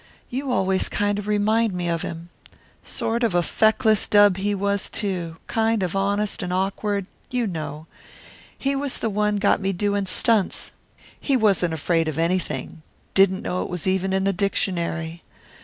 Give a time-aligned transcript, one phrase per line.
[0.31, 2.29] You always kind of remind me of him.
[2.81, 7.85] Sort of a feckless dub he was, too; kind of honest and awkward you know.
[8.57, 10.71] He was the one got me doing stunts.
[11.19, 12.81] He wasn't afraid of anything.
[13.13, 15.21] Didn't know it was even in the dictionary.